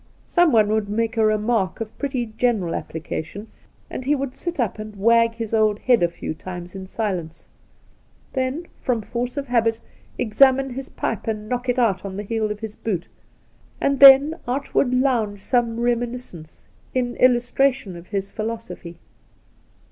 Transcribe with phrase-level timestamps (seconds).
[0.25, 3.41] Someone would make a remark of pretty general application,
[3.87, 6.33] and The Outspan 13 he would sit up and wag his old head a few
[6.33, 7.47] times in silence;
[8.33, 9.79] then, from force of habit,
[10.17, 13.07] examine his pipe and knock it out on the heel of his boot,
[13.79, 16.65] and then out would lounge some reminiscence
[16.95, 18.97] in illus tration of his philosophy.